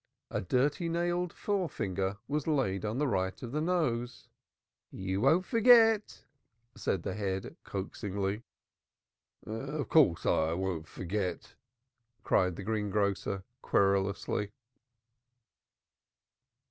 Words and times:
A 0.31 0.41
dirty 0.41 0.89
nailed 0.89 1.31
forefinger 1.31 2.17
was 2.27 2.47
laid 2.47 2.83
on 2.85 2.97
the 2.97 3.05
right 3.07 3.39
of 3.43 3.51
the 3.51 3.61
nose. 3.61 4.29
"You 4.89 5.21
won't 5.21 5.45
forget," 5.45 6.23
said 6.75 7.03
the 7.03 7.13
head 7.13 7.55
coaxingly. 7.63 8.41
"Of 9.45 9.89
course 9.89 10.25
I 10.25 10.53
won't 10.53 10.87
forget," 10.87 11.53
cried 12.23 12.55
the 12.55 12.63
greengrocer 12.63 13.43
querulously. 13.61 14.53